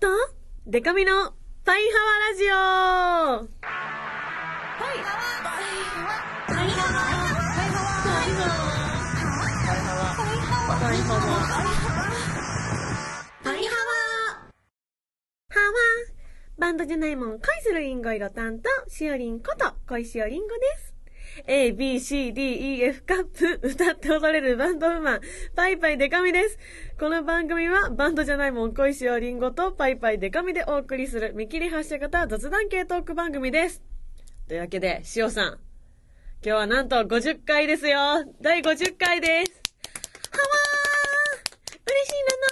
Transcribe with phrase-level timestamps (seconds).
[0.00, 0.08] と、
[0.66, 2.54] デカミのパイハワラジオ。
[3.60, 3.68] パ
[4.94, 5.28] イハワ。
[5.44, 6.16] パイハワ。
[6.48, 7.04] パイハワ。
[7.04, 8.64] パイハワ。
[10.80, 11.28] パイハワ。
[13.44, 14.00] パイハワ。
[16.58, 20.89] バンドじゃないもん恋するリンゴ色担当、しおりんこと恋しおりんごです。
[21.46, 25.20] A, B, C, D, E, F カップ歌って踊れるバンドウーマン、
[25.54, 26.58] パイパイデカミです。
[26.98, 33.82] この番組はバンドじゃないもん恋しおりんごとパイパイデカミでお送りする見切り発車型雑談系トーク番組です。
[34.48, 35.52] というわけで、しおさん。
[35.52, 35.60] 今
[36.42, 37.98] 日はなんと50回ですよ。
[38.40, 39.62] 第50回です。
[40.32, 42.50] はわー嬉しいなの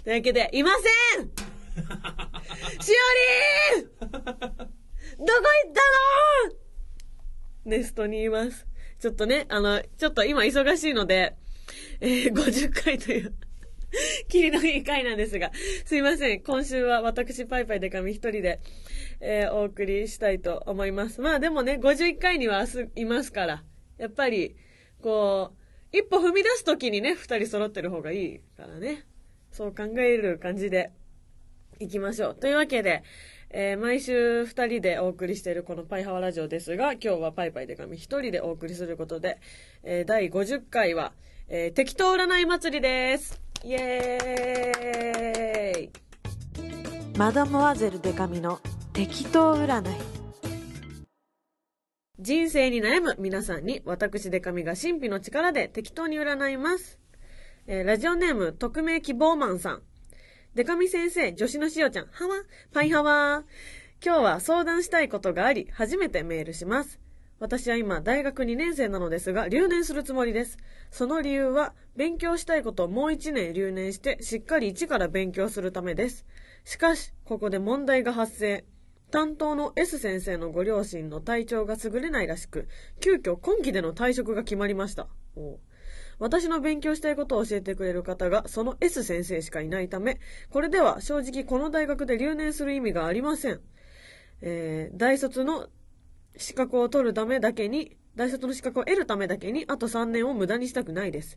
[0.00, 0.70] ーというわけで、いま
[1.16, 1.28] せん
[2.82, 2.92] し
[3.76, 4.22] おりーんどこ
[5.18, 6.67] 行ったの
[7.68, 8.66] ネストにいます。
[8.98, 11.36] ちょっとね、あの、ちょっと今忙しいので、
[12.00, 13.34] えー、50回という、
[14.28, 15.52] キリのいい回なんですが、
[15.84, 16.42] すいません。
[16.42, 18.60] 今週は私、パイパイデカミ一人で、
[19.20, 21.20] えー、お送りしたいと思います。
[21.20, 23.64] まあでもね、51回にはすいますから、
[23.98, 24.56] やっぱり、
[25.02, 25.52] こ
[25.92, 29.04] う、一歩踏み出すときにね、二人揃ってる方がいいからね。
[29.52, 30.90] そう考える感じで、
[31.80, 32.34] 行きましょう。
[32.34, 33.02] というわけで、
[33.50, 39.38] えー毎週二人でお送りしているこのパイハワラジオですが、今日はパイパイデカミ一人でお送りすることで、
[39.82, 41.12] えー第50回は、
[41.48, 43.40] えー適当占い祭りです。
[43.64, 45.90] イエーイ
[47.16, 48.60] マダモアゼルデカミの
[48.92, 49.96] 適当占い
[52.20, 56.98] 人生に悩む皆さんに私デカミが神秘の力で適当に占います。
[57.66, 59.82] えーラジオネーム匿名希望マンさん。
[60.58, 62.34] デカミ先生、女子のしおちゃん、はわ、
[62.72, 63.44] パイハワ。
[64.04, 66.98] 今日は相談したいことがあり、初めてメールします。
[67.38, 70.58] 私は今、大学2年生なのですが、留年するつもりです。
[70.90, 76.26] その理由は、勉強したいことをもう1年留年して、しっかり一から勉強するためです。
[76.64, 78.64] しかし、ここで問題が発生。
[79.12, 82.66] 担当の S 先生のご両親の体調が優れないらしく、
[82.98, 85.06] 急遽今期での退職が決まりました。
[85.36, 85.60] お
[86.18, 90.18] 私の勉強したいことを教えてくれる方が、その S 先生しかいないため、
[90.50, 93.60] これでは正直この大学で留年する意味がありません。
[94.40, 95.68] えー大卒の
[96.36, 101.36] 資格を取るためだけに、大卒の資格を得るためだけに、あと3年を無駄にしたくないです。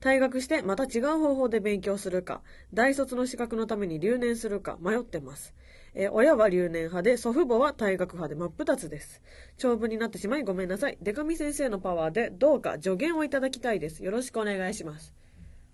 [0.00, 2.42] 退学してまた違う方法で勉強するか、
[2.72, 5.54] 大卒の資格のために留年するか迷ってます。
[5.94, 9.22] えー親は留年派で、祖父母は退学派で真っ二つです。
[9.58, 10.98] 長文になってしまいごめんなさい。
[11.00, 14.02] デカミ先生のパワーでどうか助言をいただきたいです。
[14.02, 15.14] よろしくお願いします。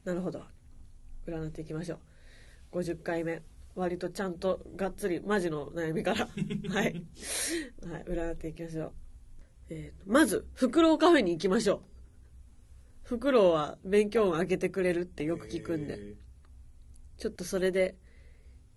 [0.04, 0.42] なるほど。
[1.26, 1.98] 占っていきましょ
[2.72, 2.78] う。
[2.78, 3.42] 50回目。
[3.74, 6.26] 割とちゃんとがっつりマジの悩みから。
[6.28, 6.34] はい。
[6.74, 7.02] はい。
[8.04, 8.92] 占っていきましょう。
[9.70, 11.80] えーとまず、フクロウカフェに行きましょう。
[13.04, 15.98] フクロウは勉強運上げてくれるってよく聞くんで。
[17.16, 17.96] ちょっとそれで、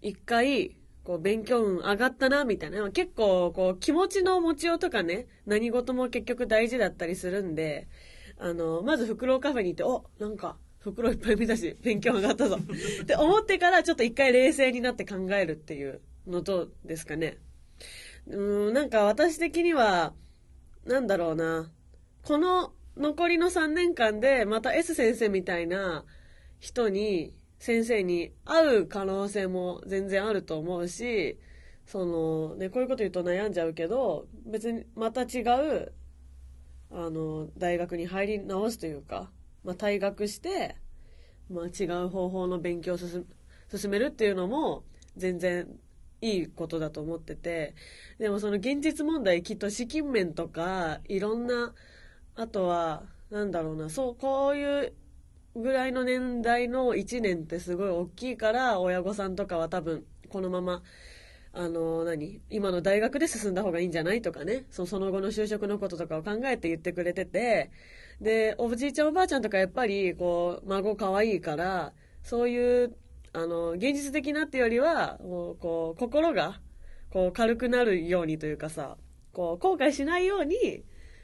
[0.01, 2.89] 一回、こう、勉強運上がったな、みたいな。
[2.91, 7.87] 結構、こう、気持ちの持ちようとかね、何事も結局大事だったりするんで、
[8.37, 12.57] あの、まず、フクロウカフェに行って、お、なんか、フクロウいっぱい見たし、勉強上がったぞ。
[13.03, 17.37] って思ってから、ちょっと一回冷静になって考えるっていうのどうですかね。
[18.27, 20.13] うーん、なんか私的には、
[20.85, 21.71] なんだろうな。
[22.23, 26.05] この残りの3年間で、また S 先生みたいな
[26.59, 31.39] 人に、先生に会う可能性も全然あると思うし、
[31.85, 35.93] その、ね、こういうこと言うと悩んじゃうけど、別にまた違う、
[36.91, 39.31] あの、大学に入り直すというか、
[39.63, 40.75] まあ、退学して、
[41.49, 43.25] まあ、違う方法の勉強を進
[43.89, 44.83] めるっていうのも、
[45.15, 45.69] 全然
[46.19, 47.75] いいことだと思ってて、
[48.19, 51.73] でもその現実問題きっと資金面とか、いろんな、
[52.35, 54.93] あとは、なんだろうな、そう、こういう
[55.55, 60.81] ぐらいの年代の1年ってすごい大きいから、親御さんとかは多分、このまま、
[61.55, 67.69] あの、何今の大学で進んだ方がいいんじゃないとかね、そその後の就職のこととかを考えて言ってくれてて、
[68.19, 71.93] で、おじいちゃんおばあちゃんとかやっぱり、こう、孫可愛いから、
[72.23, 72.95] そういう、
[73.33, 76.59] あの、現実的なっていうよりは、もうこう、心が、
[77.11, 78.97] こう、軽くなるようにというかさ、
[79.33, 80.83] こう、後悔しないように、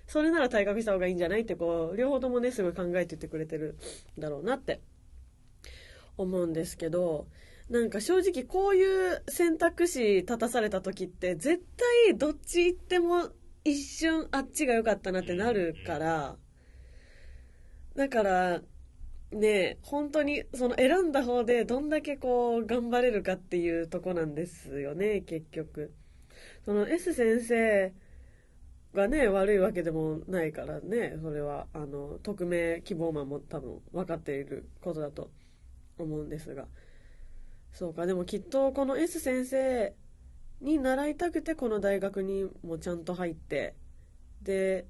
[0.10, 3.78] それなら退学した方がいいんじゃないって、こう、両方ともね、すごい考えて言ってくれてる
[4.18, 4.82] んだろうなって、
[6.18, 7.28] 思うんですけど、
[7.70, 11.64] なんか正直こういう選択肢立たされた時って、絶
[12.08, 13.30] 対どっち行っても
[13.64, 16.36] 一瞬あっちが良かったなってなるから、
[17.96, 18.62] だから、
[19.32, 25.94] ね本当にその選んだ方でどんだけこう頑張れるかっていうとこなんですよね、結局。
[26.66, 27.94] その S 先生
[28.94, 35.30] がね、悪いわけでもないからね、それは、あの、匿名希望マンも多分分かっていることだと
[35.98, 36.68] 思うんですが。
[37.72, 39.94] そうかでもきっとこの S 先生
[40.62, 43.76] に習いたくてこの大学にもちゃんと入って
[44.42, 44.88] で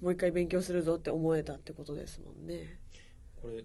[0.00, 2.78] もう一回勉強するぞって思えたってことですもんね。
[3.40, 3.64] これ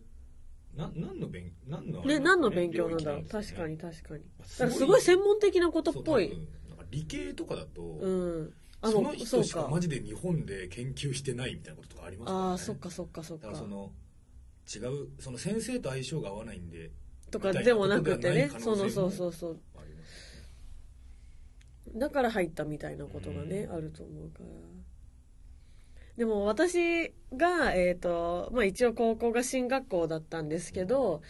[0.76, 3.22] な何の勉何のね何の勉強なんだろう。
[3.22, 4.24] ね確かに確かに。
[4.44, 6.48] すだからすごい専門的なことっぽい。
[6.90, 12.46] 理系とかだと、うんあその人しかマジで日本で研究してないみたいなこととかありますからね。
[12.50, 13.48] ああそっかそっかそっか。
[13.48, 13.92] だからその
[14.76, 16.92] 違うその先生と相性が合わないんで
[17.32, 18.52] とかでもなくてね。
[18.60, 19.60] そうそうそうそう
[21.96, 23.76] だから入ったみたいなことがね、うん。
[23.76, 24.46] あると思うから。
[26.18, 31.22] でも私がえっ、とまあ一応高校が進学校だったんですけど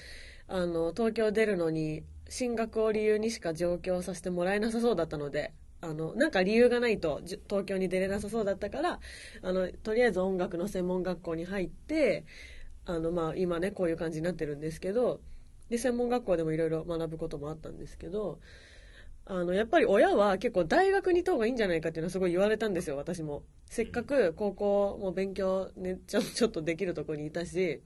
[0.48, 5.54] あの東京出るのに進学を理由にしか上京させてもらえなさそうだったので
[5.84, 9.00] あのなんか理由がないと東京に出れなさそうだったから
[9.42, 12.26] あのとりあえず音楽の専門学校に入って
[12.86, 15.20] あの、まあ、今ねこういう感じになってるんですけど
[15.70, 18.40] で専門学校でもいろいろ学ぶこともあったんですけど
[19.26, 23.44] あのやっぱり親は結構大学に行った方がいいんじゃないかっていうのはすごい言われたんですよ私も。
[23.70, 27.82] せっかく高校も勉強ねちょ ちょっとできるとこにいたし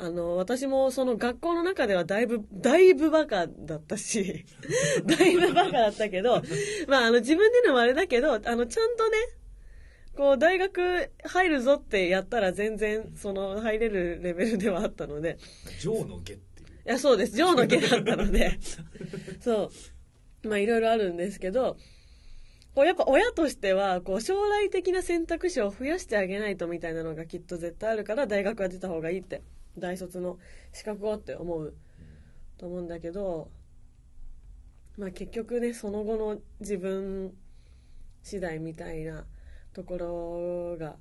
[0.00, 4.46] あの私もその学校の中ではだいぶだいぶバカだったし
[5.04, 6.42] だいぶバカだったけど
[6.88, 9.16] まああの自分でのもあれだけどあのちゃんとね
[10.16, 15.38] こう大学入るぞってやったら全然その入れるレベルではあったので
[15.78, 16.50] ジョーの下っていう
[16.86, 17.36] いや、そうです。
[17.36, 18.58] 上の下だったので。
[19.40, 19.70] そ
[20.44, 20.48] う。
[20.48, 21.76] まあ、いろいろあるんですけど、
[22.74, 29.42] こうやっぱ親としては、こう、将来的な選択肢を増やしてあげないとみたいなのがきっと絶対あるから、大学は出た方がいいって、
[29.78, 30.38] 大卒の
[30.72, 31.74] 資格をって思う
[32.58, 33.50] と思うんだけど、
[34.98, 37.32] まあ結局ね、その後の自分
[38.22, 39.24] 次第みたいな
[39.72, 40.96] ところが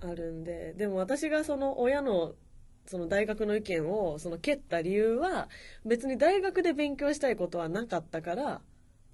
[0.00, 2.34] あるんで、でも私がその親の
[2.86, 5.48] その大学の意見をその蹴った理由は
[5.84, 8.60] 別に大学で勉強したいことはなかったから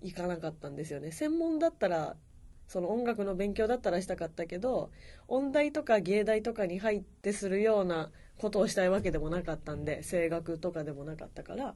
[0.02, 1.12] 行かなかったんですよね。
[1.12, 2.16] 専門だったら
[2.66, 4.90] その音楽の勉強だったらしたかったけど
[5.26, 11.74] 音大とか芸大とかに入ってするようなことをしたいわけでもなかったんで声楽とかでもなかったから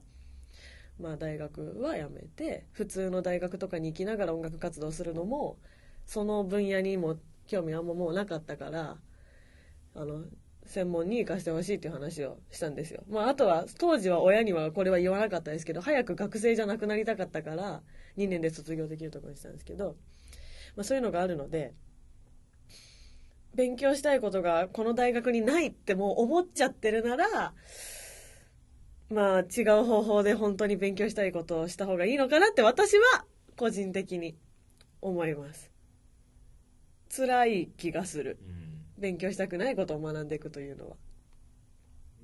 [0.99, 5.57] まあ大学はやめて普通の大学とかに行きながら音楽活動するのも
[6.05, 7.17] その分野にも
[7.47, 8.97] 興味あんまもうなかったから
[9.95, 10.23] あの
[10.65, 13.03] 専門に行かせてほしいっていう話をしたんですよ。
[13.09, 17.81] まあ、あとは、当時は親にはこれは言わなかったですけど、早く学生じゃなくなりたかったから、
[18.17, 19.95] 2年で卒業できるところにしたんですけど、
[20.75, 21.73] まあ、そういうのがあるので、
[23.55, 27.53] 勉強したいことがこの大学にないってもう思っちゃってるなら、
[29.09, 34.35] まあ、違う方法で本当に勉強したいことをした方がいいのかなって私は個人的に
[35.01, 35.71] 思います。
[37.15, 38.39] 辛い気がする。
[38.41, 38.63] うん
[38.97, 40.95] 勉強したくないことを学んでいくというのは。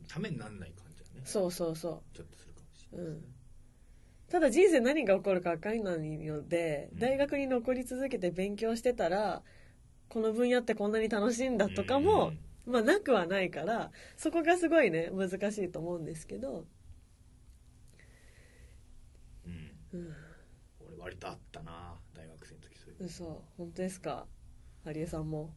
[0.08, 2.98] ためにならない感じはねそうそうそちょっとするかもしう。
[2.98, 3.22] れない、うん。
[4.30, 9.44] ただ人生何が起こるか分かんないので、うん大学に残り続けて勉強してたら、
[10.10, 12.34] この分野ってこんなに楽しいんだとかも、
[12.66, 16.66] まあなくはないから、そこがすごいね、難しいと思うんですけど、
[19.46, 19.72] うん。
[19.94, 20.14] うん、
[20.88, 24.26] 俺割とあったな大学生の時そういう嘘、本当ですか？
[24.86, 25.54] 有江さんも。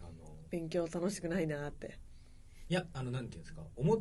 [0.00, 0.36] あの。
[0.50, 1.98] 勉強楽しくないなって。
[2.68, 3.62] いやあのなんていうんですか。
[3.76, 3.98] 思っ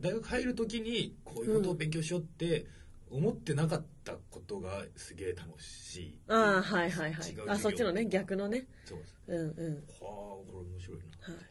[0.00, 2.66] 大学入る時にこういうことを勉強しようって
[3.10, 6.20] 思ってなかったことがすげえ楽しい。
[6.28, 7.36] ああ、はいはいはい。
[7.48, 8.66] あ、そっちのね、逆のね。
[8.84, 9.74] そうですうんうん。
[9.76, 11.34] はあこれ面白いな。
[11.34, 11.44] はい。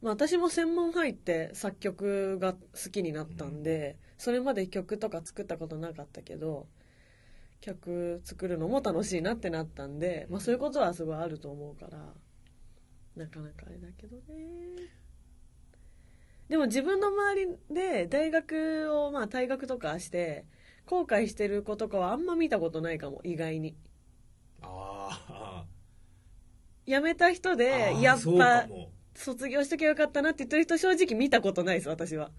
[0.00, 2.58] まあ、私も専門入って作曲が好
[2.90, 6.68] きになったんで、それまで曲とか作ったことなかったけど
[7.60, 11.98] 曲作るのも楽しいなってなったんで、まあ、そういうことはすごいあると思うから
[13.16, 14.22] なかなかあれだけどね。
[16.48, 20.44] でも自分の周りで大学をまあ退学とかして
[20.92, 23.74] 後悔してる子とかはあんま見たことないかも意外に。
[24.60, 25.64] あ
[26.86, 28.90] 辞めた人あでやっぱも。
[29.14, 32.30] 卒業しときゃよかったなって言ってる人正直見たことないです私は。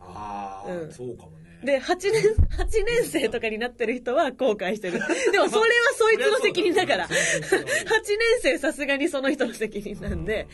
[0.00, 0.92] ああ、うん。
[0.92, 1.60] そうかもね。
[1.62, 2.22] で、8年、
[2.58, 4.98] 8年生とかになってる人は後悔してる。
[5.30, 7.06] でもそれはそいつの責任だから。
[7.06, 7.60] 8そうそうそう。
[7.62, 10.48] 年生さすがにその人の責任なんで、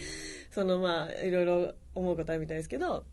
[0.51, 3.07] そのまあ、いろいろ思うことあるみたいですけど、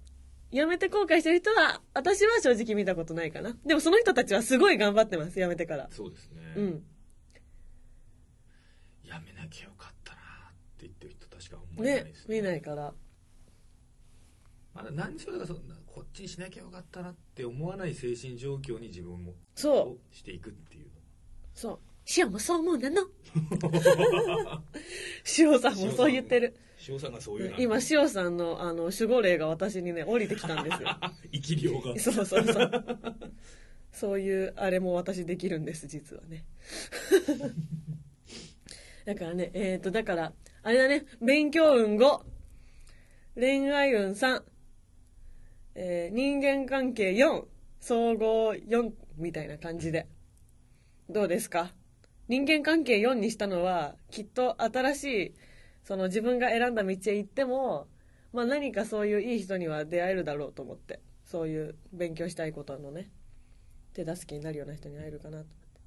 [0.51, 3.55] 辞めて後悔してる人は、私は正直見たことないかな。
[3.65, 5.87] でもその人たちはすごい頑張ってます、辞めてから。
[5.91, 6.83] そうですね、うん。
[9.03, 10.23] やめなきゃよかったなっ
[10.77, 12.93] て言ってる人確か思えないねです、見ないから。
[14.73, 20.87] まだ何それがそんなこっちにしなきゃよかったなって思わない精神状況に自分もそう、していくっていう
[21.53, 21.79] そう。
[22.05, 23.03] シオもそう思うなの。
[25.23, 26.55] シオさんもそう言ってる。
[26.87, 30.89] 塩さんがそういうの今、塩さんの、あの、守護霊が私にね、降りてきたんですよ。
[31.33, 32.85] 生き量がそうそうそう。
[33.91, 36.45] そういう、あれも私できるんです、実はね。
[39.05, 40.33] だからね、えっ、と、だから、
[40.63, 42.21] あれだね、勉強運5、
[43.35, 44.43] 恋愛運3、
[45.75, 47.45] えー人間関係4、
[47.79, 50.07] 総合4みたいな感じで。
[51.09, 51.73] どうですか？
[52.27, 55.33] 人間関係4にしたのは、きっと新しい、
[55.89, 57.87] その自分が選んだ道へ行っても、
[58.31, 63.09] まあ何かそういういい人には出会えるだろうと思って、そういう勉強したいことのね、
[63.93, 65.81] 手助けになるような人に会えるかなと思って。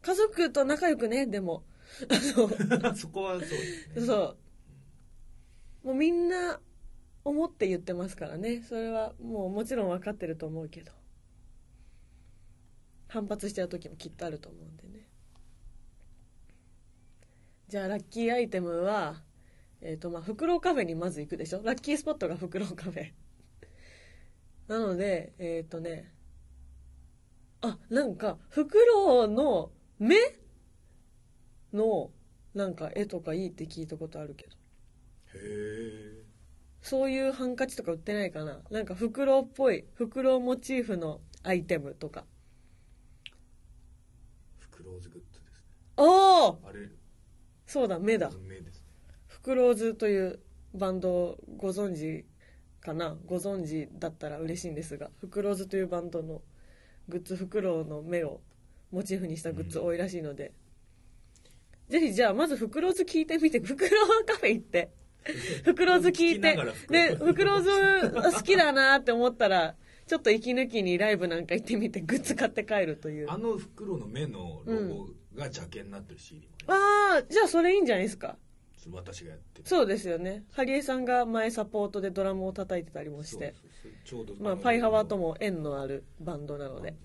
[0.00, 1.64] 家族と仲良くね、でも。
[2.96, 4.36] そこはそうですねそ
[5.84, 5.88] う。
[5.88, 6.58] もうみんな
[7.26, 8.62] 思って言ってますからね。
[8.62, 10.92] それはもうもちろん分かってると思うけど。
[13.08, 15.03] 反発しちゃう時もきっとあると思うんでね。
[17.68, 19.22] じゃあラッキーアイテムは、
[19.80, 21.62] えっ、とまあ、フクロウカフェにまず行くでしょ？
[21.62, 23.12] ラッキースポットがフクロウカフェ。
[24.68, 26.12] なので、えっ、とね、
[27.60, 30.16] あ、なんか、フクロウの目
[31.72, 32.12] の、
[32.54, 34.56] なんか絵とかいいって聞いたことあるけど。
[34.56, 34.56] へ
[36.20, 36.24] え
[36.82, 38.62] そういうハンカチとか売ってないかな？
[38.70, 42.26] なんかフクロウっぽい、フクロウモチーフのアイテムとか。
[44.58, 45.64] フクローズグッズですね
[45.96, 46.90] おおあれ
[47.74, 48.30] そうだ、目だ。
[48.48, 48.76] 目です。
[48.76, 48.84] ね
[49.26, 50.38] フクローズという
[50.74, 52.24] バンドをご存知
[52.80, 53.16] かな？
[53.26, 56.42] ご存知だったら嬉しいんですが、フクローズというバンドの
[57.08, 58.40] グッズ、フクロウの目を
[58.92, 60.52] モチーフにしたグッズ多いらしいので、
[61.88, 64.90] ぜひじゃあまずフクローズ聞いてみて、フクロウカフェ行って、
[65.64, 66.56] フクローズ聞いて。
[66.88, 69.74] で、フクローズ好きだなって思ったら、
[70.06, 73.26] ちょっと息抜きにライブなんか行ってみて、グッズ買って帰るという。
[73.28, 78.36] あの袋の目のロゴが邪険になってる CD もね、ああ、じゃあそれいいんじゃないですか？
[78.92, 80.44] 私がやってるそうですよね。
[80.52, 83.54] ハリエさんが前サポートでドラムを叩いてたりもして。
[84.04, 86.90] ちょうどまあ、パイハワとも縁のあるバンドなので。
[86.90, 86.98] ね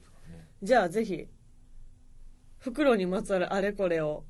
[0.61, 1.27] じゃあぜひ、
[2.57, 4.25] 袋にまつわるあれこれを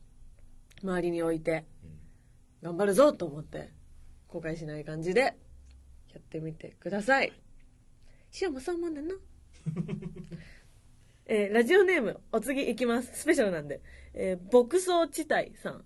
[0.84, 1.66] 周りに置いて、
[2.62, 3.72] 頑張るぞと思って、
[4.28, 5.34] 後悔しない感じで、や
[6.20, 7.34] ってみてください。
[8.40, 9.16] 塩もそう思うんだな。
[11.32, 13.12] えーラジオネーム、お次行きます。
[13.14, 13.82] スペシャルなんで。
[14.16, 15.84] えー牧草地帯さん。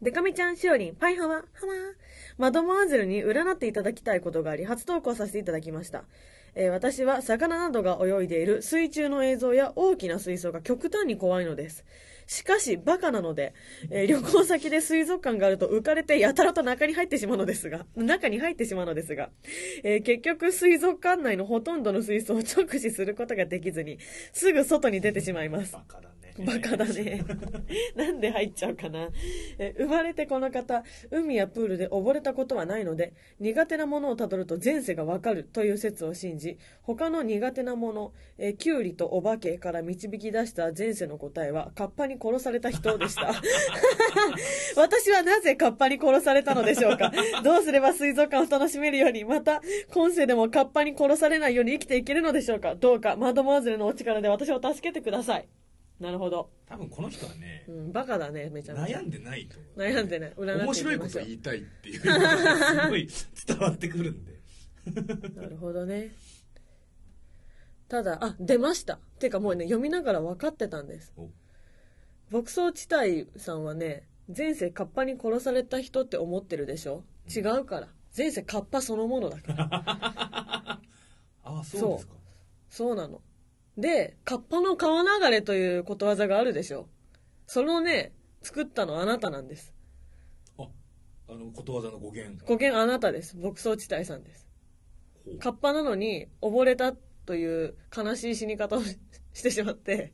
[0.00, 1.46] でかみちゃん、しおりん、パイハワ、ハワー。
[2.38, 6.04] マドモアゼルに占っていただきたいことがあり、初投稿させていただきました。
[6.54, 11.84] えー私は魚などが泳いでいる水中の映像や大きな水槽が極端に怖いのです。
[12.26, 13.54] しかし、バカなので、
[13.90, 19.30] えー旅行先で水族館があると浮かれてやたらと中に入ってしまうのですが、中に入ってしまうのですが、
[19.82, 23.98] えー結局水族館内のほとんどの水槽を直視することができずに、
[24.32, 25.72] すぐ外に出てしまいます。
[25.72, 27.24] バカだね バカだね。
[27.94, 29.08] なんで入っちゃうかな。
[29.58, 43.32] え生まれてこの方、海やプールで溺れたことはないので、苦手なものをたどると前世がわかるという説を信じ、他の苦手なもの、えキュウリとお化けから導き出した前世の答えは、カッパに殺された人でした。
[44.76, 47.12] 私はなぜカッパに殺されたのでしょうか
[47.44, 49.62] どうすれば水族館を楽しめるように、また、
[49.92, 55.48] 今世でもカッパに殺されないように生きていけるのでしょうかどうか、マドモアゼルのお力で私を助けてください。
[56.04, 56.50] なるほど。
[56.66, 58.98] 多分この人はねう、ん、バカだね、めちゃめちゃ。
[58.98, 60.32] 悩んでないと悩んでない。
[60.36, 63.08] 占面白いこと言いたいっていうのがすごい
[63.46, 64.34] 伝わってくるんで
[65.34, 66.10] なるほどね。
[67.88, 68.98] ただ、あ、出ました。
[69.18, 71.14] てかもうね、読みながら分かってたんです。
[71.16, 71.30] お
[72.30, 74.06] 牧草地帯さんはね、
[74.36, 77.02] 前世カッパに殺された人って思ってるでしょ？
[77.34, 77.88] 違うから。
[78.16, 79.68] 前世カッパそのものだから。
[81.44, 82.14] ああそうですか
[82.68, 83.22] そうなの。
[83.76, 86.88] で、カッパの川流れということわざがあるでしょ
[87.46, 88.12] そのね、
[88.42, 89.74] 作ったのあなたなんです。
[90.58, 90.68] あ
[91.28, 93.36] あのことわざの語源語源あなたです。
[93.36, 94.46] 牧草地帯さんです。
[95.40, 96.92] カッパなのに溺れた
[97.26, 98.98] という悲しい死に方をし
[99.32, 100.12] してしまって、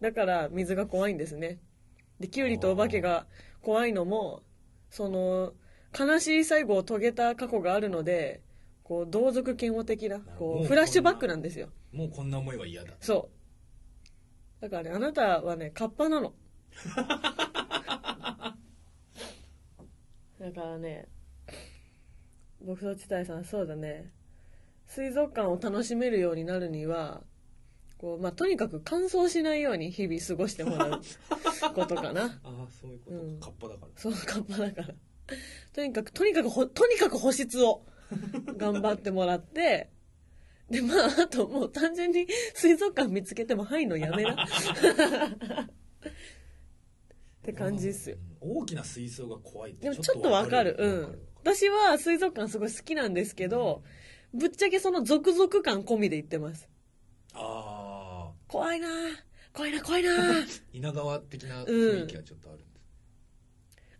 [0.00, 1.58] だから水が怖いんですね。
[2.18, 3.26] で、キュウリとお化けが
[3.62, 4.42] 怖いのも、
[4.90, 5.52] その、
[5.98, 8.42] 悲しい最後を遂げた過去があるので、
[8.82, 11.68] こう、同族嫌悪的な、こうフラッシュバックなんですよ。
[11.92, 13.30] もうこんな思いは嫌だそ
[14.60, 14.62] う。
[14.62, 16.34] だからね、あなたはね、カッパなの。
[20.38, 21.08] だからね、
[22.64, 24.12] 牧草地帯さん、そうだね、
[24.86, 27.22] 水族館を楽しめるようになるには、
[27.98, 31.00] こう、まあ、とにかく乾燥しないように日々過ごしてもらう
[31.74, 32.40] ことかな。
[32.44, 34.94] ああそういうことか、うんカッパだからそう、カッパだから。
[35.72, 37.84] とにかく、とにかくほ、とにかく保湿を
[38.56, 39.90] 頑張ってもらって、
[40.70, 44.44] で、まあ、あともう単純に水族館見つけても入るのやめな。
[44.44, 44.46] っ
[47.42, 48.16] て感じですよ。
[48.16, 50.76] うん大きな水槽が怖いってでもちょっとわかる。
[50.78, 51.18] うん。
[51.42, 53.82] 私は水族館すごい好きなんですけど、
[54.32, 56.68] ぶっちゃけその続々感込みで言ってます。
[57.34, 58.90] あ怖いなぁ
[59.52, 60.10] 怖いな怖いな
[60.72, 62.86] 稲川的な雰囲気がちょっとあるんです、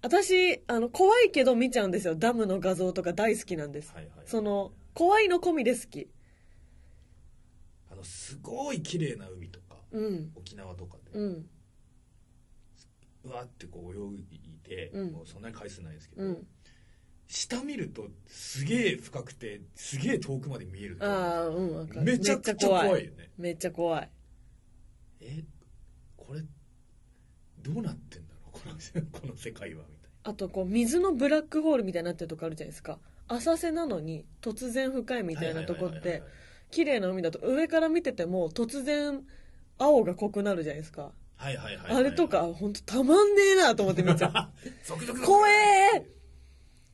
[0.03, 2.15] 私、あの、怖いけど見ちゃうんですよ。
[2.15, 3.93] ダムの画像とか大好きなんです。
[3.93, 6.09] はいはいその、怖いの込みで好き。
[7.99, 10.31] あのすごい綺麗な海とかうん。
[10.37, 11.47] 沖縄とかで、うん。
[13.25, 14.27] うわってこう泳い
[14.63, 16.47] で、うんもうそんなに回数ないですけど、うん。
[17.27, 21.89] 下見るとすげえ深くてすげえ遠くまで見えるああ、うん。
[22.05, 24.11] めちゃくちゃ怖いよねめっちゃ怖い。
[25.21, 25.43] え
[26.17, 26.43] これ
[27.63, 28.53] どうなってんだろう？
[28.53, 32.99] この この世界はみたいあと、こう、水のブラックホールみたいになってるとこあるじゃないですか。
[33.29, 36.31] 浅瀬なのに突然深いみなたいなとこってはいはいはいはい、
[36.71, 39.23] 綺麗な海だと上から見てても突然
[39.79, 41.13] 青が濃くなるじゃないですか。
[41.37, 41.97] はいはいはいはい。
[41.97, 44.51] あれとか、ほんとたまんねえなと思って見ちゃ
[44.83, 45.17] う。
[45.25, 46.07] 怖え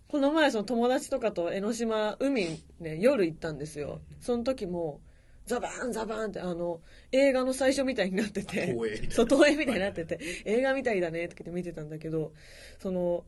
[0.08, 4.00] この前その友達とかと江ノ島海ね夜行ったんですよ。
[4.20, 5.00] その時も
[5.46, 9.10] ザバーンザバーンってあの映画の最初みたいになっててあ東映みたいな。
[9.10, 12.32] そう東映みたいになってて映画みたいだねって言って見てたんだけど
[12.78, 13.24] その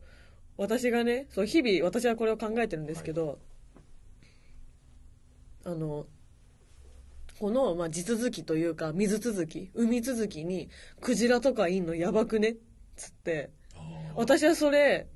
[0.55, 3.39] 私がねそう日々私はこれを考えてるんですけど、
[5.65, 6.07] あの
[7.39, 10.69] この、まあ、地続きというか水続き海続きに
[11.01, 12.49] クジラとかいんのやばくね？
[12.49, 12.55] っ
[12.95, 13.51] つって。
[14.15, 15.07] 私はそれ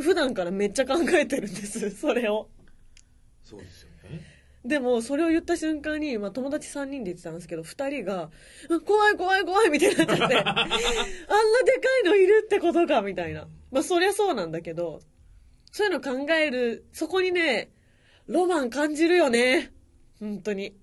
[0.00, 2.48] 普段からめっちゃ考えてるんですそれを。
[3.44, 4.20] そうですよね。
[4.64, 8.30] でもそれを言った瞬間に、まあ、友達3人で言ってたんですけど2人が
[8.70, 10.36] 「うん怖い怖い怖い」みたいになっちゃって。
[10.38, 10.68] あんなでか
[12.04, 13.48] いのいるってことかみたいな。
[13.70, 15.00] まあそりゃそうなんだけど
[15.70, 17.70] そういうの考えるそこにね
[18.26, 19.72] ロマン感じるよね。
[20.20, 20.74] 本当に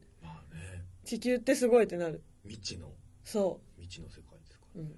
[1.10, 2.22] 地球ってすごいってなる。
[2.44, 2.92] 未知の。
[3.24, 4.96] そ未知の世界ですかううん。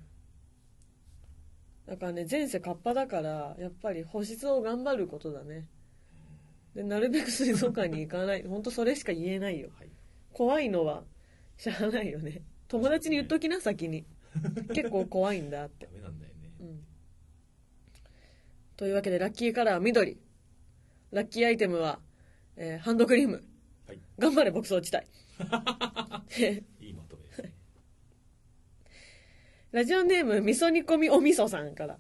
[1.88, 5.70] だからね前世カッパだからやっぱり保湿を頑張ることだね。
[6.75, 8.44] でなるべく水族館に行かない。
[8.48, 9.70] 本当それしか言えないよ。
[9.80, 9.89] はい。
[10.34, 11.06] 怖いのは
[11.56, 12.41] しゃあないよね。
[12.68, 14.06] 友達に言っときな先に。
[14.74, 15.86] 結構怖いんだって。
[15.86, 16.52] ダ、メなんだよね。
[16.60, 16.84] うん、
[18.76, 20.17] というわけでラッキーカラーは緑。
[21.12, 22.00] ラッキーアイテムは、
[22.58, 23.45] えーハンドクリーム。
[23.88, 24.00] はい。
[24.19, 25.06] 頑張れ牧草地帯
[26.80, 27.54] いいまとめですね
[29.71, 31.99] ラジオネーム味噌煮込みお味噌さんから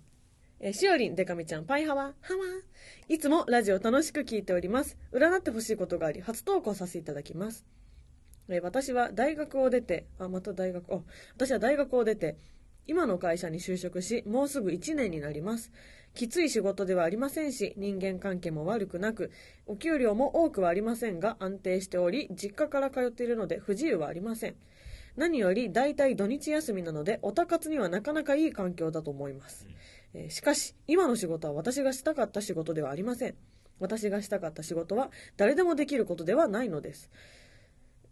[0.63, 2.39] えしおりん、でかみちゃん、パイハワ、ハワ
[3.09, 4.95] いつもラジオ楽しく聞いております。
[5.11, 7.65] 占ってほしいことがあり、初投稿させていただきます。
[8.47, 11.01] え私は大学を出て、あ、また大学、あ、
[11.33, 12.37] 私は大学を出て、
[12.85, 15.71] 今の会社に就職し、もうすぐ1年になります。
[16.13, 19.31] きつい仕事ではありませんし、人間関係も悪くなく、
[19.65, 24.55] お給料も多くはありませんが、安定しており、実家から通っているので不自由はありません。
[25.15, 29.67] 何より大体土日休みなので、オタ活にはなかなかいい環境だと思います。
[30.13, 33.35] えーしかし、今の仕事は私がしたかった仕事ではありません。
[33.79, 37.09] 私がしたかった仕事は誰でもできることではないのです。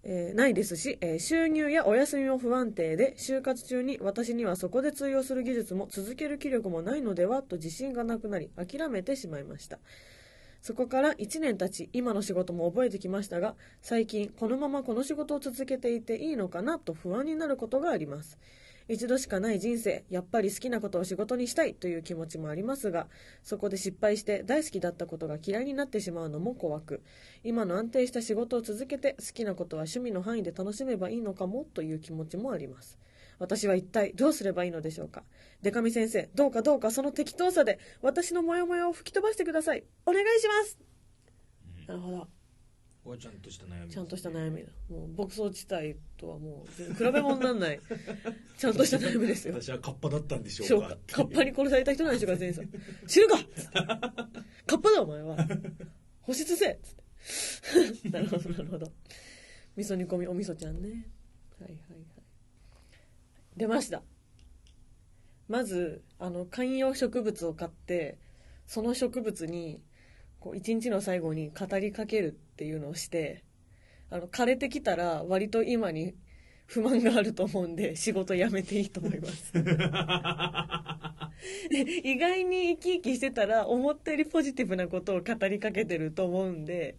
[0.04, 9.80] えーないですし、えー収入やお休みも不安定で、就活中に私にはそこで通用する技術も続ける気力もないのではと自信がなくなり、諦めてしまいました。
[10.62, 18.38] そこから1年経ち、今の仕事も覚えてきましたが、最近このままこの仕事を続けていていいのかなと不安になることがあります。
[18.90, 23.08] 一度しかない人生、やっぱり好きなことを仕事にしたいという気持ちもありますが、
[23.44, 27.04] そこで失敗して大好きだったことが嫌いになってしまうのも怖く、
[27.44, 32.98] 今の安定した仕事を続けて好きなことは趣味の範囲で楽しめばいいのかもという気持ちもあります。
[33.38, 35.24] 私は一体どうすればいいのでしょうか？
[35.62, 39.84] デカミ先生、どうかどうかその適当さで私のモヤモヤを吹き飛ばしてください。
[40.08, 40.80] お願いします
[41.88, 42.39] なるほど。
[43.10, 44.70] これはちゃんとした悩みちゃんとした悩みだ。
[44.88, 47.80] もう牧草地帯とはもう比べ物にならない。
[48.56, 49.56] ちゃんとした悩みですよ。
[49.56, 52.70] 私はカッパだったんでししょうかカッパに殺された人なんでしょうか、前さん。
[53.08, 53.38] 知るか
[54.68, 55.38] カッパだお前は。
[56.22, 58.10] 保湿せつって。
[58.14, 58.92] なるほど、なるほど。
[59.76, 61.08] 味噌煮込み、お味噌ちゃんね。
[61.60, 62.06] はいはいはい。
[63.58, 64.04] 出ました。
[65.48, 68.20] まず、あの、観葉植物を買って、
[68.68, 69.82] その植物に、
[70.40, 73.44] こう、一日の最後に語りかけるっていうのをして、
[74.10, 76.16] あの、枯れてきたら、割と今に
[76.66, 79.54] 不満があると思うんで、仕事辞めていいと思います。
[81.70, 86.98] で意外に生き生きしてたら思ったよりポジティブなことを語りかけてると思うんで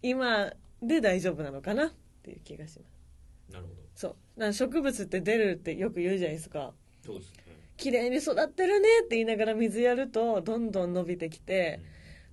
[0.00, 1.86] 今で大丈夫なのかな？
[1.88, 1.90] っ
[2.22, 3.52] ていう気がします。
[3.52, 3.80] なるほど。
[3.96, 4.14] そう。
[4.38, 6.72] だから植物って出るってよく言うじゃないですか。
[7.04, 7.38] そうですね。
[7.76, 11.80] 綺麗に育ってるねって言いながら水やるとどんどん伸びてきて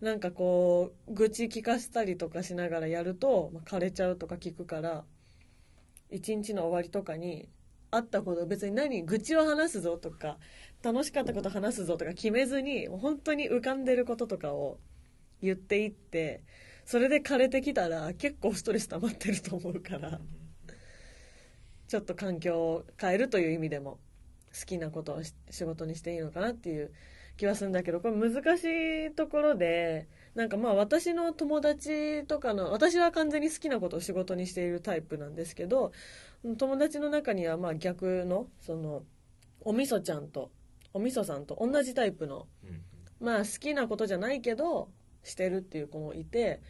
[0.01, 5.03] なんかこう愚痴聞かせたりとかしながらやると、まあ、枯れちゃうとか聞くから
[6.12, 7.49] 一日の終わりとかに
[7.89, 10.38] あったこと別に何愚痴を話すぞとか
[10.83, 14.77] 楽しかったこと話すぞとか決めずに本当に浮かんでることとかを
[15.41, 16.43] 言っていって
[16.86, 20.19] それで枯れてきたら結構ストレス溜まってると思うから
[21.88, 23.99] ちょっと環境を変えるという意味でも
[24.57, 26.91] 好きなことを仕事にしていいのかなっていう
[27.38, 35.91] 気はするんだけどこれ難しいところでなんかまあ私の友達とかの私は完全に好きなことを仕事にしているタイプなんですけど
[36.58, 39.04] 友達の中にはまあ逆のその
[39.62, 40.52] おみそちゃんと
[40.93, 42.82] おみそさんと同じタイプのうん。
[43.19, 44.89] まあ好きなことじゃないけど
[45.23, 46.62] してるっていう子もいて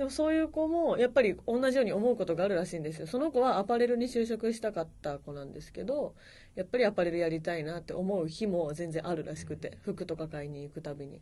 [0.00, 3.06] でもそういう子もやっぱり同じように思うことがあるらしいんですよ。
[3.06, 6.14] その子はアパレルに就職したかった子なんですけど
[6.54, 11.20] やっぱりアパレルやりたいなって思う日も全然あるらしくて服とか買いに行くたびに。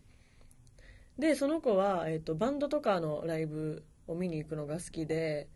[1.18, 5.48] でその子は、えっとバンドとかのライブを見に行くのが好きで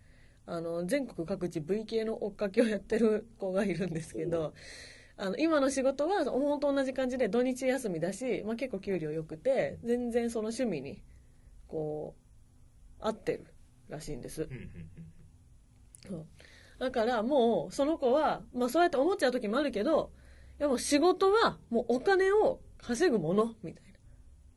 [0.45, 4.53] あの全国各地 V 系の追っかけをやってる子がいるんですけど
[5.17, 11.01] あの今の仕事は本当同じ感じで土日休みだし、まあ、結構給料良くて全然その趣味に
[11.69, 12.22] こう
[13.03, 13.47] 合ってる
[13.88, 14.49] らしいんです。
[16.09, 16.27] そう。
[16.79, 20.11] だからもうその子は、まあ、そうやって思っちゃう時もあるけど
[20.59, 23.93] でも仕事はもうお金を稼ぐものみたいな。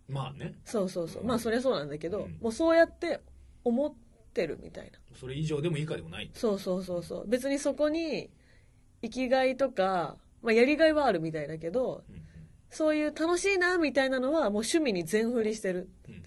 [0.07, 0.53] まあね。
[0.65, 1.23] そうそうそう。
[1.23, 2.37] まあそりゃそうなんだけど、うん。
[2.41, 3.21] もうそうやって
[3.63, 3.93] 思っ
[4.33, 4.99] てるみたいな。
[5.19, 6.29] それ以上でも以下でもない。
[6.33, 7.27] そうそうそうそう。
[7.27, 8.29] 別にそこに
[9.01, 12.21] 生きがいとか、まあ、やりがいはあるみたいだけどうんうん。
[12.69, 15.89] そういう楽しいなみたいなのはもう趣味に全振りしてる。
[16.07, 16.23] うんうん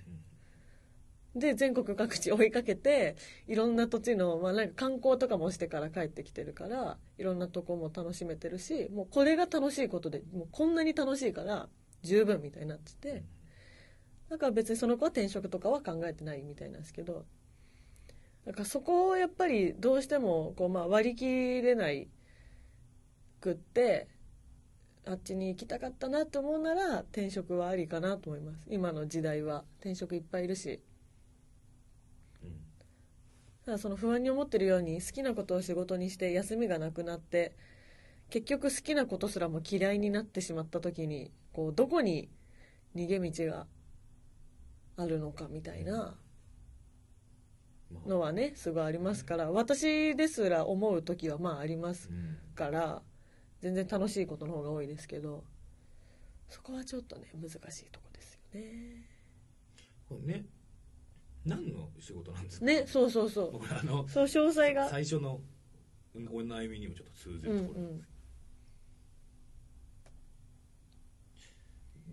[1.39, 11.69] で全国各地追いかけていろんな土地の、まあ、なんか観光とかもしてから帰ってきてるからいろんなとこも楽しめてるしもうこれが楽しいことでもうこんなに楽しいから
[12.03, 13.25] 十分みたいになってて。
[14.29, 17.25] だから別にその子は転職とかは考えてないみたいなんですけど。
[18.45, 22.09] だからそこをやっぱりどうしてもこう、まあ、割り切れない
[23.41, 24.09] くって
[25.05, 28.67] あっちに行きたかったなと思うなら転職はありかなと思います。
[28.69, 29.65] 今の時代は。
[29.81, 30.81] 転職いっぱいいるし。
[33.69, 37.55] だその不安に思ってるように好きなことを仕事にして休みがなくなって
[38.31, 42.29] 結局好きなことすらも嫌いになってしまった時にこうどこに
[42.95, 43.67] 逃げ道が
[44.97, 46.17] あるのかみたいな
[47.91, 53.03] まあのはねすごいありますから私ですら思う時はまあありますうんから
[53.61, 55.45] 全然楽しいことの方が多いですけど
[56.49, 59.05] そこはちょっとね難しいとこですよね。
[60.27, 60.45] ね
[61.49, 62.67] 何の仕事なんですか？
[62.67, 63.53] ねそうそうそう。
[63.53, 64.89] 僕らあのそう詳細が。
[64.89, 65.41] 最初の
[66.15, 68.09] お悩みにもちょっと通ずうんうるところなんです。
[68.09, 68.11] ん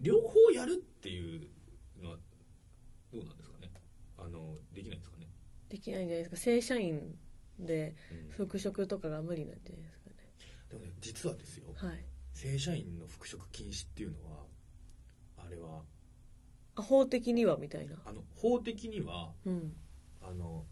[0.03, 1.47] けど、両方やるっていう
[2.01, 2.17] のは
[3.11, 3.71] どうなんですかね？
[4.17, 5.27] あのできないんですかね、
[5.69, 6.37] できないんじゃないですか。
[6.37, 7.17] 正社員
[7.59, 8.31] でうん。
[8.31, 10.15] 復職とかが無理なんじゃないですかね。
[10.69, 11.67] でもね実はですよ。
[11.75, 12.05] はい。
[12.33, 14.43] 正社員の復職禁止っていうのは
[15.37, 15.81] あれはあ
[16.81, 17.95] 法的にはみたいな。
[18.05, 19.73] あの法的にはうん。
[20.21, 20.65] あの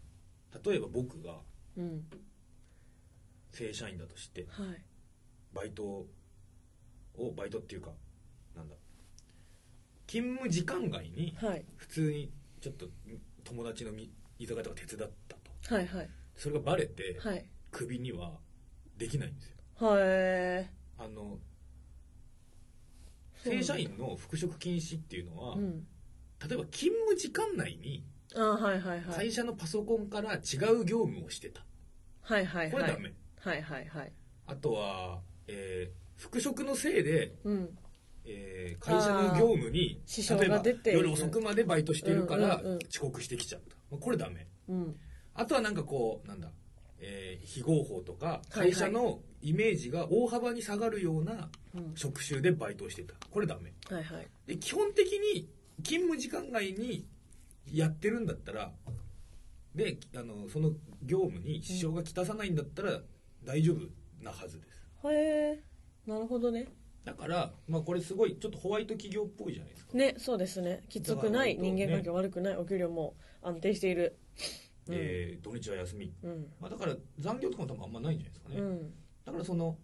[0.64, 1.38] 例えば僕が
[1.76, 2.04] うん。
[3.52, 4.82] 正社員だとしてはい。
[5.52, 6.06] バイトを
[7.36, 7.90] バイトっていうか
[8.56, 8.74] なんだ
[10.06, 11.64] 勤務時間外にはい。
[11.76, 12.86] 普通にちょっと
[13.44, 15.36] 友達のみ居酒屋とか手伝った
[15.68, 15.74] と。
[15.74, 16.10] はいはい。
[16.36, 17.44] それがバレてはい。
[17.70, 18.32] クビには
[18.98, 19.56] できないんですよ。
[19.76, 21.38] はいあの
[23.42, 25.86] 正社員の復職禁止っていうのは、うん
[26.48, 28.04] 例えば勤務時間内に
[28.36, 29.16] あはいはいはい。
[29.16, 31.64] 会社のパソコンから違う業務をしてた。
[32.22, 32.70] はいはいはい。
[32.72, 34.12] これダメ、はいはいはい。
[34.46, 37.78] あとは、えー復職のせいで、うん。
[38.24, 41.00] えー会社の業務に支障が出ている。
[41.00, 42.78] 例えば夜遅くまでバイトしてるからうんうんうん。
[42.88, 44.46] 遅刻してきちゃった、まあこれダメ。
[44.68, 44.96] うん。
[45.34, 46.50] あとはなんかこうなんだ、
[47.00, 48.72] えー非合法とかはいはい。
[48.72, 51.92] 会社のイメージが大幅に下がるようなうん。
[51.96, 53.14] 職種でバイトをしてた。
[53.30, 53.72] これダメ。
[53.90, 54.26] はいはい。
[54.46, 55.48] で基本的に
[55.82, 57.06] 勤務時間外に
[57.72, 58.72] やってるんだったら
[59.74, 60.70] であのその
[61.02, 63.00] 業務に支障がきたさないんだったら
[63.44, 63.88] 大丈夫
[64.22, 65.08] なはずです。
[65.08, 65.60] へえ
[66.06, 66.68] なるほどね。
[67.04, 70.82] だから、まあ、これすごいちょっとホワイト企業っぽいじゃないですか、ねそうですね。
[70.88, 74.16] きつくない人間関係悪くないお給料も安定している。
[74.88, 74.94] うん。
[74.94, 76.46] で土日は休み、うん。
[76.60, 78.94] まあ、だから残業とかも多分あんまないんじゃないですかね、うん。
[79.24, 79.76] だからその、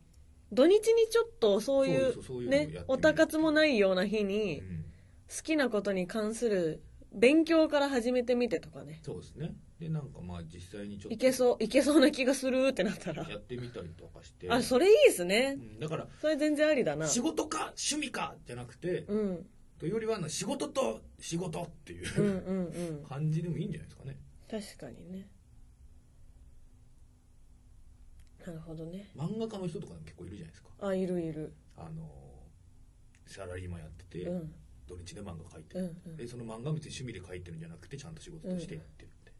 [0.52, 4.84] 土日にちょっとそういうねおたかつもないような日うにん
[5.34, 9.00] 好きなことに関する勉強から始めてみてとかね。
[9.04, 9.52] そうですね。
[9.78, 11.14] でなんかまあ実際にちょっと。
[11.14, 13.28] いけそういけそうな気がするってなったら。
[13.28, 15.56] やってみたりとかしてあそれいいですね。
[15.56, 17.06] うんだからそれ全然ありだな。
[17.06, 19.46] 仕事か趣味かじゃなくて、うん。
[19.78, 23.04] というよりはな仕事と仕事っていう、うんうんうん。
[23.08, 24.18] 感じでもいいんじゃないですかね。
[24.48, 25.28] 確かにね。
[28.44, 29.10] なるほどね。
[29.16, 30.70] 漫画家の人とか結構いるじゃないですか。
[30.80, 31.52] あいるいる。
[31.76, 32.08] あの
[33.26, 34.54] サラリーマンやってて、うん
[34.90, 39.32] 土日で漫画描いてる、うんうんでその漫画は別に趣味で描いてるんじゃなくてちゃんと仕事としてやってるって、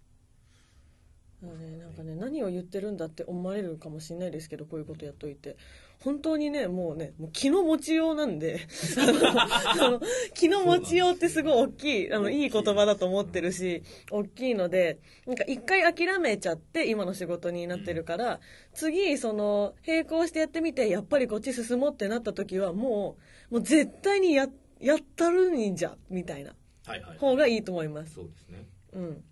[1.42, 5.56] あのね、なんかね何を言ってるんだって思われるかもしれないですけどこういうことやっといて
[6.02, 8.66] 本当にねもうねもう気の持ちようなんで
[8.98, 10.00] あの
[10.34, 18.40] 気の持ちようってすごい大きいあのいい言葉だと思ってるし大きいのでなんか一回諦めちゃって今の仕事になってるから
[18.72, 23.16] 次その並行してやってみてやっぱりこっち進もうってなった時はも
[23.50, 26.54] うもう絶対にやってやったるんじゃみたいな。
[26.86, 27.18] はいはい。
[27.18, 28.14] 方がいいと思います。
[28.14, 29.02] そうですね、うん。
[29.02, 29.22] うん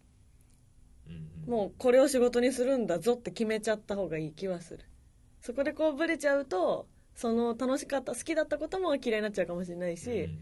[1.45, 4.85] うん、もうこれを仕事にするんだぞって決めちゃった方がいい気はする。
[5.41, 10.39] そこでこうブレちゃうとその楽しかった好きだったことも嫌いになっちゃうかもしれないし、うん。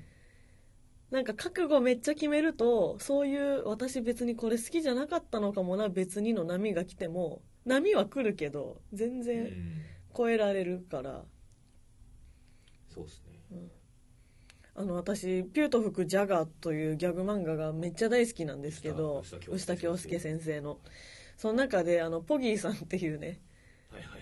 [1.10, 9.50] なんか覚悟めっちゃ決めるとそういう私別にこれ好きじゃなかったのかもな別にの波が来ても波は来るけど全う然ん。
[10.16, 11.24] 超えられるから、
[12.88, 13.68] そうですね
[14.78, 20.78] あの私「ピュート吹くジャガー」というギャグ漫画がめっちゃ大好きなんですけど臼田恭介先生の。
[21.38, 23.40] その中であのポギーさんっていうね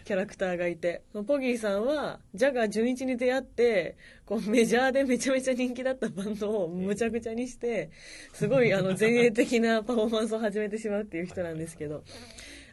[0.05, 7.91] キャラクターがいて、ポギーさんは、ジャガー純一に出会って、こうメジャーでめちゃめちゃ人気だったバンドをむちゃくちゃにして、
[8.35, 12.05] すごいあの前衛的なパフォーマンスを始めてしまうっていう人なんですけど、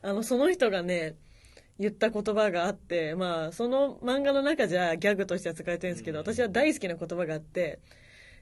[0.01, 1.15] あの、その人がね、
[1.81, 7.79] 言った言葉があって、まあ、その漫画の中じゃギャグとしては使われてるんですけど、うん私は大好きな言葉があって、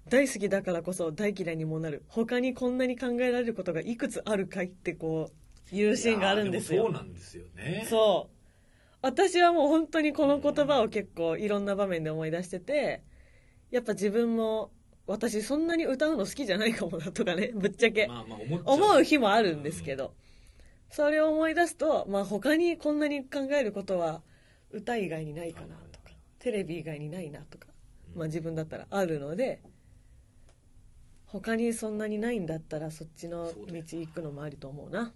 [0.10, 2.04] 大好きだからこそ大嫌いにもなる。
[2.10, 6.84] 他にこんなに考えられることがいくつあるかいってこう、言うシーンがあるんですよ。
[6.84, 8.36] そうなんですよねそう。
[9.02, 13.04] 私はもう本当にこの言葉を結構いろんな場面で思い出してて、
[13.72, 14.72] やっぱ自分も、
[15.08, 20.14] 私そんなに歌うの好きじゃないかもなとかね、ぶっちゃけまあまあ思思う日もあるんですけど、
[20.90, 24.22] それを思い出すと、まあ他にこんなに考えることは
[24.72, 27.68] 歌以外にないかなとか、テレビ以外にないなとか、
[28.16, 29.62] まあ自分だったらあるので、
[31.26, 35.14] 他にそんなにないんだったらそっちの道行くのもありと思うな。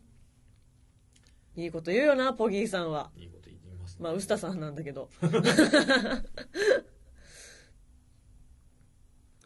[1.55, 3.11] いいこと言うよな、ポギーさんは。
[3.17, 5.09] いいこと言いますねまあ、臼田さんなんだけど。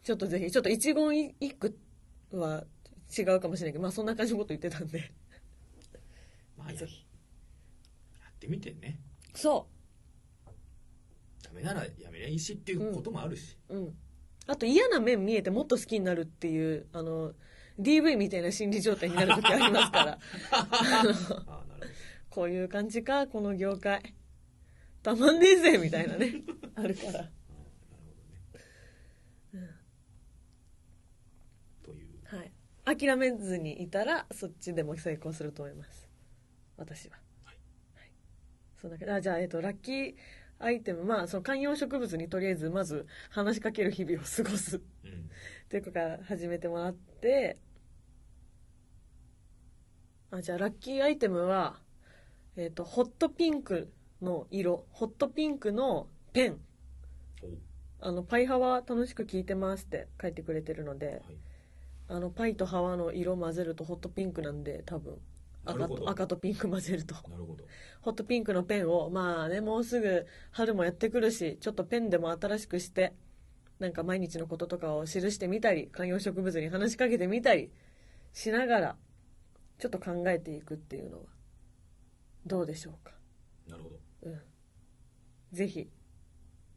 [0.02, 1.78] ちょっとぜひ、ちょっと一言一句
[2.32, 2.64] は
[3.16, 5.12] 違うかもしれないけど、まあそんな感じのこと言ってたんで。
[6.68, 7.06] まあやぜひ
[8.20, 9.00] やってみてね
[9.34, 9.66] そ
[11.42, 13.76] ダメならやめりゃいいしっていうこともあるし、う。
[13.76, 13.94] うん。
[14.46, 17.32] あと嫌な面見えてもっと好きになるっていう、あの、
[17.78, 20.18] DV みたいな心理状態になる時ありますから。
[22.30, 24.14] こういう感じか、この業界。
[25.02, 26.42] たまんねえぜ、みたいなね。
[26.74, 27.10] あるから。
[27.10, 27.30] ああなる
[29.52, 29.68] ほどね、
[31.82, 32.52] というはい。
[32.96, 36.07] 諦めずにいたら、そっちでも成功すると思います。
[36.78, 37.16] 私は。
[37.44, 37.56] はい
[37.94, 38.12] はい。
[38.80, 40.16] そうだけど、あ、じゃあ、えっと、ラッキー
[40.60, 45.30] アイテム、まあ、その観葉植物にとりあえず、まず話しかける日々を過ごすっうん
[45.68, 47.58] ていうことから始めてもらって、
[50.30, 51.80] あ、じゃあ、ラッキーアイテムは、
[52.56, 56.60] えっと、ホットピンクの色、ホットピンクのペン。
[57.42, 57.48] お
[58.00, 61.38] あの、パイハワ楽しく聞いてますって書いてくれてるので、はい
[62.08, 65.20] あの、パイとハワの色混ぜるとホットピンクなんで、多分。
[65.64, 67.14] 赤と、赤とピンク混ぜると。
[67.28, 67.64] なるほど
[68.00, 73.14] ホットピンクのペンを、まあね、もうすぐ春もやってくるし、ちょっとペンでも新しくして、
[73.78, 77.70] なんか毎日のこととかを記してみたり、観葉植物に話しかけてみたり
[78.32, 78.96] しながら、
[79.78, 81.24] ちょっと考えていくっていうのは、
[82.46, 83.12] どうでしょうか。
[83.68, 84.40] なるほどうん。
[85.52, 85.90] ぜひ。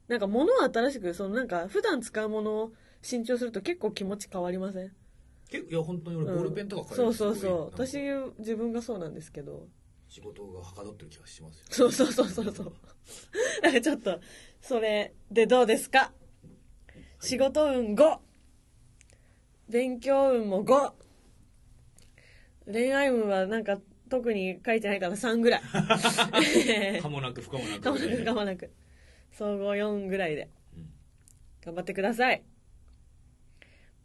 [0.07, 4.91] なんか物を新しく、そのなんか普段使うものを新調すると結構気持ち変わりません？
[5.51, 7.65] 結構いや本当に俺ボールペンとかうんそうそうすそう。
[7.73, 7.97] 私、
[8.39, 9.67] 自分がそうなんですけど。
[10.07, 12.73] 仕事がはかどってる気がしますよそうそうそうそうそう。
[13.81, 14.19] ちょっと、
[14.61, 16.11] それでどうですか？
[17.19, 18.19] 仕事運5。
[19.69, 20.93] 勉強運も5。
[22.71, 25.61] 恋愛運はなんか特に書いてないから3ぐらい。
[27.01, 28.71] かもなく不可もなく かもなくかもなく。
[29.31, 30.49] 総合4ぐらいで。
[30.75, 30.91] うん
[31.63, 32.43] 頑張ってください。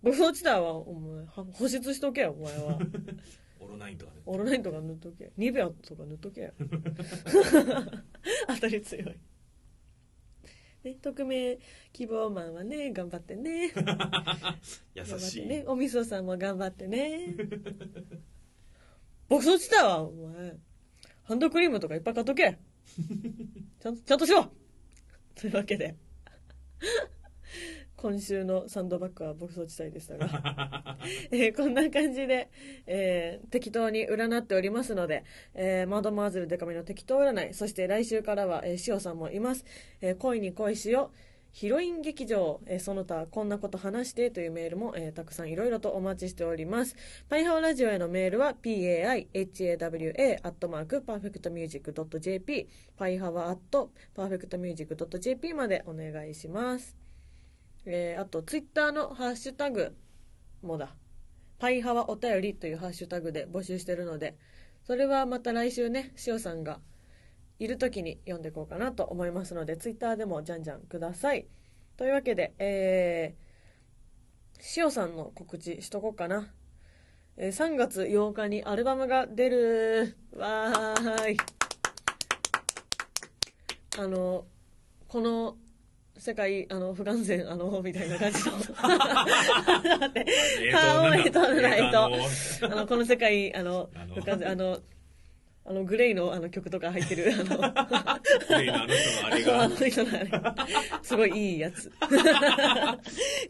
[0.06, 1.24] 僕そっちだわ、お前。
[1.24, 2.78] は保湿しとけよ、お前は。
[3.58, 5.32] オロナインとかねオロナインとか塗っとけ。
[5.36, 6.52] ニベアとか塗っとけよ。
[8.46, 9.18] 当たり強い。
[10.84, 11.58] ね、匿名
[11.92, 13.72] 希望マンはね、頑張ってね。
[14.94, 15.64] 優していね。
[15.66, 17.34] おみそさんも頑張ってね。
[19.28, 20.56] 僕そっちだわ、お前。
[21.24, 22.58] ハンドクリームとかいっぱい買っとけ。
[23.80, 24.52] ちゃんと、ちゃんとしろ
[25.34, 25.96] というわけで。
[28.06, 30.96] 今週のサンドバッグは牧草地帯でしたが、
[31.32, 32.48] えーこんな感じで、
[32.86, 39.64] えー適当に占っておりますので、えーマドモアゼルデカミの適当占い、そして来週からは、えー、塩さんもいます。
[40.00, 41.16] えー恋に恋しよう。
[41.50, 46.94] ヒロイン劇場、えーその他こんなこと話してというメールも、えーたくさんいろいろとお待ちしております。
[47.28, 49.26] ぱいはわラジオへのメールは paihawa
[50.44, 51.16] アットマークパ
[53.08, 57.05] イハワアットパーフェクトミュージック .jp までお願いします。
[57.86, 59.96] えーあとツイッターのハッシュタグ
[60.62, 60.94] もだ。
[61.58, 64.36] パイハワお便りというハッシュタグで募集してるので、
[64.84, 66.80] それはまた来週ね、塩さんが
[67.58, 71.46] いる時に読んでいこうかなと思いますので、ツイッターでもじゃんじゃんください。
[71.96, 76.52] というわけで、えー、塩さんの告知しとこうかな。
[77.38, 80.16] えー3月8日にアルバムが出る。
[80.36, 81.36] わーい。
[83.98, 84.44] あの、
[85.08, 85.56] この
[86.18, 88.52] 世界、あの、不完全、あの、みたいな感じの。
[88.56, 90.26] 待って
[90.72, 92.04] 顔へとないと。
[92.66, 94.80] あの、この世界、あのあの、不完全、あの、
[95.68, 97.44] あの、グレイのあの曲とか入ってる、あの、
[98.48, 100.30] グレイのあの人のあれがあの人のあれ。
[101.02, 101.90] すごいいいやつ。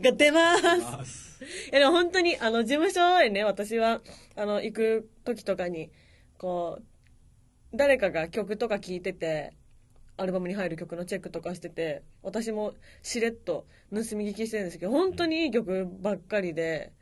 [0.01, 1.45] が出ます。
[1.71, 4.01] いやでも本当に、あの、事務所へね、私は、
[4.35, 5.91] あの、行く時とかに、
[6.39, 9.53] こう、誰かが曲とか聴いてて、
[10.17, 16.93] アルバムに入る曲のチェックとかしてて、私もしれっと盗み聞きしてるんですけど、本当にいい曲ばっかりで、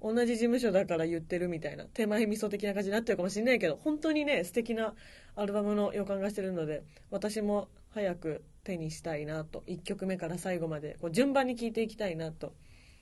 [0.00, 4.94] 同じ事務所だから言ってるみたいな、手前味噌的な感じになってるかもしれないけど、本当にね、素敵な
[5.36, 12.52] アルバムの予感がしてるので、私も早く手にしたいなと、1曲目から最後まで、こう順番に聴いていきたいなと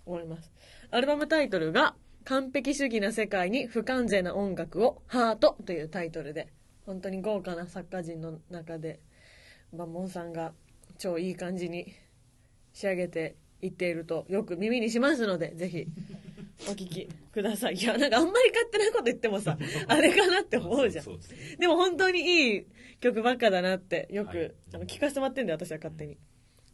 [0.04, 0.52] 思います。
[0.90, 1.94] アルバムタイトルが、
[2.24, 6.48] 完璧主義な世界に不完全な音楽を、ハートというタイトルで、
[6.84, 9.00] 本当に豪華な作家陣の中で、
[9.72, 10.52] バンモンさんが
[10.98, 11.92] 超いい感じに
[12.72, 15.87] 仕上げていっているとよく耳にしますので、ぜひ
[16.68, 17.74] お聞きください。
[17.74, 19.56] いや、なんかあんまり勝手なこと言ってもさ、
[19.88, 22.66] あれかなって思うじゃんですねでも本当にいい
[23.00, 26.18] 曲ばっかだなってよく、はいあの聞かせてもらってんで私は勝手に。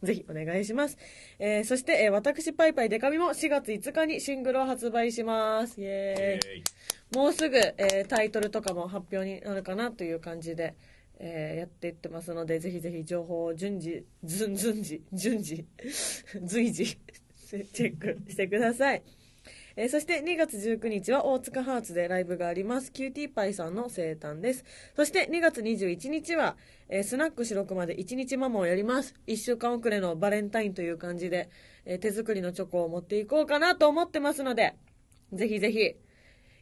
[0.03, 0.97] ぜひお願いします。
[1.39, 5.81] えーそして、えー私パイパイデカミも4月5日にシングルを発売します。
[5.81, 6.59] イエーイ。
[6.59, 10.75] えもうすぐ、えータイトルとかも発表になるかなという感じで、
[11.19, 15.65] えーやっていってますので、ぜひぜひ情報を順次、ずん、順次、順次、
[16.43, 16.85] 随時、
[17.73, 19.03] チェックしてください。
[19.75, 22.91] えーそして2月19日は大塚ハーツでライブがあります。
[22.91, 24.65] キューティーパイさんの生誕です。
[24.95, 26.57] そして2月21日は、
[26.89, 29.13] えースナック白熊で1日ママをやります。
[29.27, 31.49] 1週間遅れのバレンタインという感じで、
[31.85, 34.75] えー手作りのチョコを持っていこうかなと思ってますので、
[35.31, 35.95] ぜひぜひ、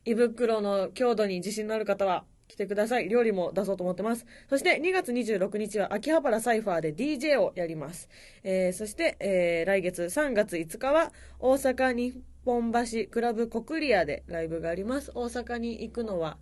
[0.06, 3.10] 胃袋の強度に自信のある方は来てください。
[3.10, 4.26] 料理も出そうと思ってます。
[4.50, 8.10] そして2月26日は秋葉原サイファーで DJ をやります。
[8.44, 15.12] えーそして、えー来月3月5日は大阪日本橋クラブコクリアでライブがあります。
[15.16, 16.38] 大阪に行くのは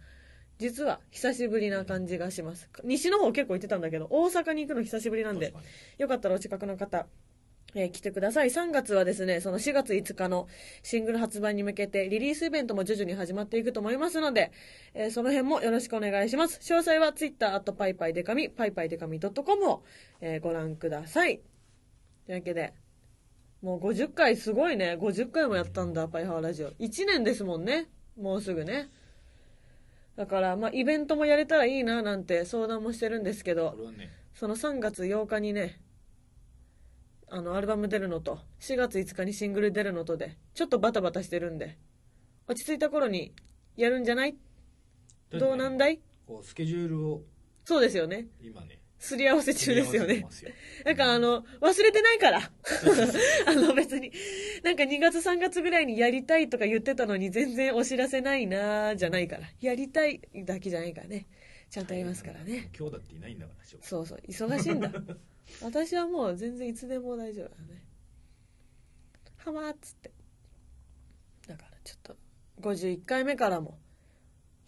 [0.59, 2.69] 実は久しぶりな感じがします。
[2.83, 5.53] 西の方結構行ってたんだけど、大阪に行くの久しぶりなんで
[5.97, 7.07] よかったらお近くの方、
[7.75, 8.49] えー来てください。
[8.49, 10.47] 3月はですね、その4月5日の
[10.83, 14.51] シングル発売に向けてリリースイベントも徐々に始まっていくと思いますので、
[14.93, 16.59] えーその辺もよろしくお願いします。
[16.59, 19.83] 詳細は Twitter、あとパイパイデカミ、パイパイデカミ .com を、
[20.21, 21.41] えーご覧ください。
[22.25, 22.73] というわけで、
[23.61, 24.97] もう50回すごいね。
[24.99, 26.71] 50回もやったんだ、パイハワラジオ。
[26.71, 27.89] 1年ですもんね。
[28.17, 28.89] もうすぐね。
[30.15, 33.75] だから、まあ、イベントもやれたらいいな、なんて相談もしてるんですけど
[34.35, 35.79] その3月8日にね、
[37.35, 41.79] あの、アルバム出るのと、4月5日にシングル出るのとで、ちょっとバタバタしてるんで、
[42.47, 43.33] 落ち着いた頃に
[43.75, 44.35] やるんじゃない？
[45.31, 45.99] どうなんだい？
[46.27, 47.23] こうスケジュールを
[47.65, 48.27] そうですよね。
[48.39, 50.25] 今ねすり合わせ中ですよね
[50.85, 52.39] なんかあの、忘れてないから。
[53.47, 54.11] あの別に、
[54.63, 59.49] なんか2月3月ぐらいにやりたいとか言ってたのに全然お知らせないなーじゃないから。
[59.59, 61.25] やりたいだけじゃないからね。
[61.71, 62.69] ちゃんとやりますからね。
[62.77, 64.91] 今日だっていないんだからしょそうそう、忙しいんだ。
[65.61, 67.83] 私はもう全然いつでも大丈夫だね。
[69.37, 70.11] はまーっつって。
[71.47, 72.15] だからちょっと、
[72.61, 73.77] 51回目からも、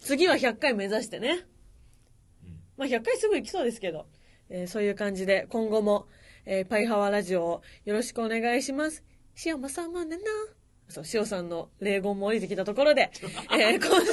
[0.00, 1.46] 次は100回目指してね。
[2.44, 4.06] うんまあ100回すぐ行きそうですけど、
[4.50, 6.06] えーそういう感じで今後も、
[6.44, 9.02] えーパイハワラジオをよろしくお願いします。
[9.44, 10.22] 塩もさまねな。
[10.88, 13.10] そう、塩さんの霊言も降りてきたところで、
[13.50, 14.06] えー今週は、 この